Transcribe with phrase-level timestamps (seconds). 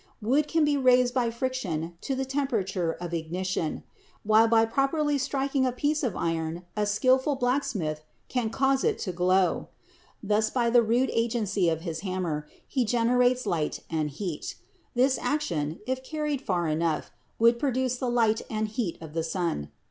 [0.19, 3.83] Wood can be raised by friction to the temperature of ignition;
[4.23, 9.11] while by properly striking a piece of iron a skilful blacksmith can cause it to
[9.11, 9.67] glow.
[10.23, 14.55] Thus, by the rude agency of his hammer, he generates light and heat.
[14.95, 19.23] This action, if carried far enough, would pro duce the light and heat of the
[19.23, 19.69] sun.